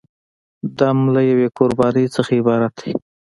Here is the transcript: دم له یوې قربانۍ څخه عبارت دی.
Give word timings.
دم 0.79 0.97
له 1.13 1.21
یوې 1.31 1.47
قربانۍ 1.57 2.05
څخه 2.15 2.31
عبارت 2.39 2.73
دی. 2.81 2.91